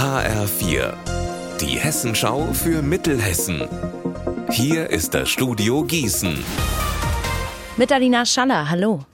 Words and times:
HR4, 0.00 0.94
die 1.60 1.78
Hessenschau 1.78 2.54
für 2.54 2.80
Mittelhessen. 2.80 3.68
Hier 4.50 4.88
ist 4.88 5.12
das 5.12 5.28
Studio 5.28 5.84
Gießen. 5.84 6.42
Mit 7.76 7.92
Alina 7.92 8.24
Schaller, 8.24 8.70
hallo. 8.70 9.04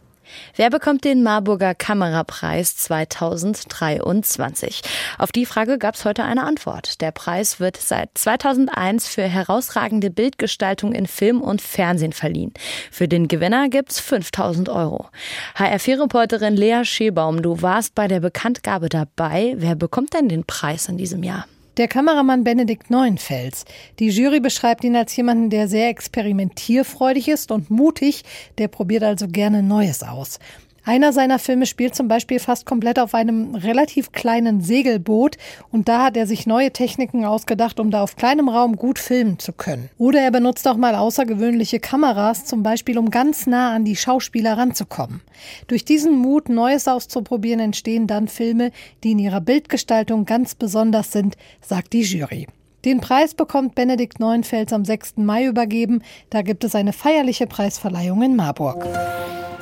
Wer 0.57 0.71
bekommt 0.71 1.05
den 1.05 1.23
Marburger 1.23 1.75
Kamerapreis 1.75 2.77
2023? 2.77 4.83
Auf 5.19 5.33
die 5.33 5.47
Frage 5.47 5.79
gab 5.79 5.95
es 5.95 6.05
heute 6.05 6.25
eine 6.25 6.45
Antwort. 6.45 7.01
Der 7.01 7.11
Preis 7.11 7.61
wird 7.61 7.77
seit 7.77 8.11
2001 8.15 9.09
für 9.09 9.23
herausragende 9.23 10.11
Bildgestaltung 10.11 10.93
in 10.93 11.07
Film 11.07 11.41
und 11.41 11.61
Fernsehen 11.61 12.13
verliehen. 12.13 12.53
Für 12.91 13.09
den 13.09 13.29
Gewinner 13.29 13.69
gibt's 13.69 14.01
5000 14.01 14.69
Euro. 14.69 15.09
HR4-Reporterin 15.57 16.57
Lea 16.57 16.85
Schebaum, 16.85 17.43
du 17.43 17.63
warst 17.63 17.95
bei 17.95 18.09
der 18.09 18.21
Bekanntgabe 18.21 18.89
dabei. 18.89 19.55
Wer 19.57 19.75
bekommt 19.75 20.15
denn 20.15 20.29
den 20.29 20.45
Preis 20.45 20.89
in 20.89 20.97
diesem 20.97 21.23
Jahr? 21.23 21.47
Der 21.77 21.89
Kameramann 21.89 22.43
Benedikt 22.43 22.89
Neuenfels. 22.89 23.67
Die 23.99 24.09
Jury 24.09 24.41
beschreibt 24.41 24.83
ihn 24.83 24.97
als 24.97 25.15
jemanden, 25.15 25.51
der 25.51 25.69
sehr 25.69 25.91
experimentierfreudig 25.91 27.29
ist 27.29 27.51
und 27.51 27.69
mutig, 27.69 28.25
der 28.57 28.69
probiert 28.69 29.03
also 29.03 29.29
gerne 29.29 29.63
Neues 29.63 30.03
aus. 30.03 30.39
Einer 30.87 31.13
seiner 31.13 31.41
Filme 31.41 31.67
spielt 31.67 31.97
zum 31.97 32.07
Beispiel 32.07 32.39
fast 32.39 32.65
komplett 32.65 33.01
auf 33.01 33.13
einem 33.13 33.57
relativ 33.57 34.13
kleinen 34.13 34.61
Segelboot 34.61 35.37
und 35.73 35.89
da 35.89 36.05
hat 36.05 36.17
er 36.17 36.29
sich 36.29 36.47
neue 36.47 36.71
Techniken 36.71 37.25
ausgedacht, 37.25 37.81
um 37.81 37.91
da 37.91 38.05
auf 38.05 38.15
kleinem 38.15 38.49
Raum 38.49 38.77
gut 38.77 39.01
filmen 39.01 39.41
zu 39.41 39.53
können. 39.53 39.91
Oder 39.99 40.21
er 40.21 40.31
benutzt 40.31 40.69
auch 40.69 40.77
mal 40.77 40.95
außergewöhnliche 40.95 41.81
Kameras, 41.81 42.45
zum 42.45 42.63
Beispiel 42.63 42.99
um 42.99 43.11
ganz 43.11 43.49
nah 43.49 43.75
an 43.75 43.85
die 43.85 43.97
Schauspieler 43.97 44.57
ranzukommen. 44.57 45.23
Durch 45.67 45.85
diesen 45.85 46.17
Mut, 46.17 46.49
Neues 46.49 46.87
auszuprobieren, 46.87 47.59
entstehen 47.59 48.07
dann 48.07 48.29
Filme, 48.29 48.71
die 49.03 49.11
in 49.11 49.19
ihrer 49.19 49.41
Bildgestaltung 49.41 50.25
ganz 50.25 50.55
besonders 50.55 51.11
sind, 51.11 51.37
sagt 51.63 51.95
die 51.95 52.03
Jury. 52.03 52.47
Den 52.85 53.01
Preis 53.01 53.35
bekommt 53.35 53.75
Benedikt 53.75 54.21
Neuenfels 54.21 54.73
am 54.73 54.85
6. 54.85 55.17
Mai 55.17 55.47
übergeben. 55.47 56.03
Da 56.31 56.43
gibt 56.43 56.63
es 56.63 56.77
eine 56.77 56.93
feierliche 56.93 57.49
Preisverleihung 57.49 58.23
in 58.23 58.37
Marburg. 58.37 58.87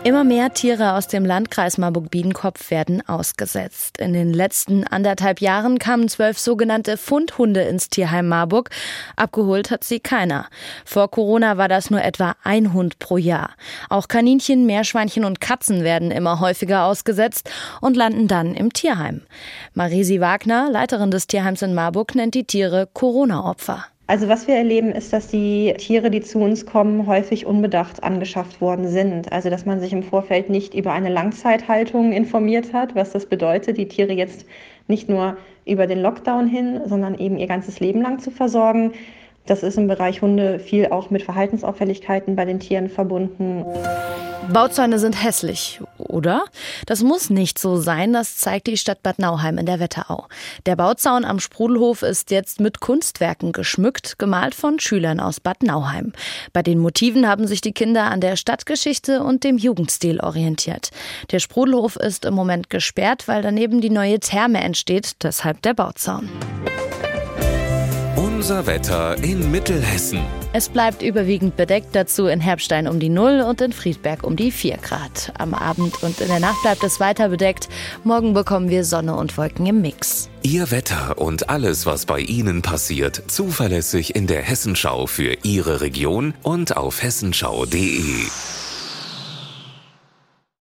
Immer 0.04 0.22
mehr 0.22 0.52
Tiere 0.52 0.92
aus 0.92 1.08
dem 1.08 1.24
Landkreis 1.24 1.78
Marburg-Biedenkopf 1.78 2.70
werden 2.70 3.08
ausgesetzt. 3.08 3.96
In 3.96 4.12
den 4.12 4.34
letzten 4.34 4.86
anderthalb 4.86 5.40
Jahren 5.40 5.78
kamen 5.78 6.10
zwölf 6.10 6.38
sogenannte 6.38 6.98
Fundhunde 6.98 7.62
ins 7.62 7.88
Tierheim 7.88 8.28
Marburg. 8.28 8.68
Abgeholt 9.16 9.70
hat 9.70 9.82
sie 9.82 10.00
keiner. 10.00 10.48
Vor 10.84 11.10
Corona 11.10 11.56
war 11.56 11.68
das 11.68 11.88
nur 11.88 12.02
etwa 12.02 12.36
ein 12.44 12.74
Hund 12.74 12.98
pro 12.98 13.16
Jahr. 13.16 13.52
Auch 13.88 14.06
Kaninchen, 14.06 14.66
Meerschweinchen 14.66 15.24
und 15.24 15.40
Katzen 15.40 15.84
werden 15.84 16.10
immer 16.10 16.38
häufiger 16.38 16.84
ausgesetzt 16.84 17.50
und 17.80 17.96
landen 17.96 18.28
dann 18.28 18.54
im 18.54 18.74
Tierheim. 18.74 19.22
Marisi 19.72 20.20
Wagner, 20.20 20.68
Leiterin 20.70 21.12
des 21.12 21.28
Tierheims 21.28 21.62
in 21.62 21.72
Marburg, 21.72 22.14
nennt 22.14 22.34
die 22.34 22.44
Tiere 22.44 22.86
Corona-Opfer. 22.92 23.86
Also 24.06 24.28
was 24.28 24.46
wir 24.46 24.56
erleben, 24.56 24.92
ist, 24.92 25.14
dass 25.14 25.28
die 25.28 25.72
Tiere, 25.78 26.10
die 26.10 26.20
zu 26.20 26.38
uns 26.38 26.66
kommen, 26.66 27.06
häufig 27.06 27.46
unbedacht 27.46 28.02
angeschafft 28.02 28.60
worden 28.60 28.86
sind. 28.88 29.32
Also 29.32 29.48
dass 29.48 29.64
man 29.64 29.80
sich 29.80 29.94
im 29.94 30.02
Vorfeld 30.02 30.50
nicht 30.50 30.74
über 30.74 30.92
eine 30.92 31.08
Langzeithaltung 31.08 32.12
informiert 32.12 32.74
hat, 32.74 32.94
was 32.94 33.12
das 33.12 33.24
bedeutet, 33.24 33.78
die 33.78 33.88
Tiere 33.88 34.12
jetzt 34.12 34.44
nicht 34.88 35.08
nur 35.08 35.38
über 35.64 35.86
den 35.86 36.02
Lockdown 36.02 36.46
hin, 36.46 36.82
sondern 36.84 37.18
eben 37.18 37.38
ihr 37.38 37.46
ganzes 37.46 37.80
Leben 37.80 38.02
lang 38.02 38.18
zu 38.18 38.30
versorgen. 38.30 38.92
Das 39.46 39.62
ist 39.62 39.78
im 39.78 39.88
Bereich 39.88 40.20
Hunde 40.20 40.58
viel 40.58 40.88
auch 40.88 41.08
mit 41.08 41.22
Verhaltensauffälligkeiten 41.22 42.36
bei 42.36 42.44
den 42.44 42.60
Tieren 42.60 42.90
verbunden. 42.90 43.64
Bauzäune 44.52 44.98
sind 44.98 45.24
hässlich, 45.24 45.80
oder? 46.14 46.44
Das 46.86 47.02
muss 47.02 47.28
nicht 47.28 47.58
so 47.58 47.76
sein, 47.76 48.12
das 48.12 48.36
zeigt 48.36 48.68
die 48.68 48.76
Stadt 48.76 49.02
Bad 49.02 49.18
Nauheim 49.18 49.58
in 49.58 49.66
der 49.66 49.80
Wetterau. 49.80 50.28
Der 50.64 50.76
Bauzaun 50.76 51.24
am 51.24 51.40
Sprudelhof 51.40 52.02
ist 52.02 52.30
jetzt 52.30 52.60
mit 52.60 52.80
Kunstwerken 52.80 53.52
geschmückt, 53.52 54.18
gemalt 54.18 54.54
von 54.54 54.78
Schülern 54.78 55.20
aus 55.20 55.40
Bad 55.40 55.62
Nauheim. 55.62 56.12
Bei 56.52 56.62
den 56.62 56.78
Motiven 56.78 57.28
haben 57.28 57.46
sich 57.46 57.60
die 57.60 57.72
Kinder 57.72 58.04
an 58.04 58.20
der 58.20 58.36
Stadtgeschichte 58.36 59.22
und 59.22 59.44
dem 59.44 59.58
Jugendstil 59.58 60.20
orientiert. 60.20 60.90
Der 61.32 61.40
Sprudelhof 61.40 61.96
ist 61.96 62.24
im 62.24 62.34
Moment 62.34 62.70
gesperrt, 62.70 63.26
weil 63.26 63.42
daneben 63.42 63.80
die 63.80 63.90
neue 63.90 64.20
Therme 64.20 64.62
entsteht, 64.62 65.16
deshalb 65.22 65.62
der 65.62 65.74
Bauzaun. 65.74 66.30
Unser 68.44 68.66
Wetter 68.66 69.16
in 69.24 69.50
Mittelhessen. 69.50 70.20
Es 70.52 70.68
bleibt 70.68 71.00
überwiegend 71.00 71.56
bedeckt, 71.56 71.96
dazu 71.96 72.26
in 72.26 72.40
Herbstein 72.40 72.86
um 72.86 73.00
die 73.00 73.08
0 73.08 73.40
und 73.40 73.62
in 73.62 73.72
Friedberg 73.72 74.22
um 74.22 74.36
die 74.36 74.50
4 74.50 74.76
Grad. 74.76 75.32
Am 75.38 75.54
Abend 75.54 76.02
und 76.02 76.20
in 76.20 76.28
der 76.28 76.40
Nacht 76.40 76.60
bleibt 76.60 76.84
es 76.84 77.00
weiter 77.00 77.30
bedeckt. 77.30 77.70
Morgen 78.04 78.34
bekommen 78.34 78.68
wir 78.68 78.84
Sonne 78.84 79.16
und 79.16 79.38
Wolken 79.38 79.64
im 79.64 79.80
Mix. 79.80 80.28
Ihr 80.42 80.70
Wetter 80.70 81.16
und 81.16 81.48
alles, 81.48 81.86
was 81.86 82.04
bei 82.04 82.20
Ihnen 82.20 82.60
passiert, 82.60 83.22
zuverlässig 83.28 84.14
in 84.14 84.26
der 84.26 84.42
Hessenschau 84.42 85.06
für 85.06 85.38
Ihre 85.42 85.80
Region 85.80 86.34
und 86.42 86.76
auf 86.76 87.02
hessenschau.de. 87.02 88.26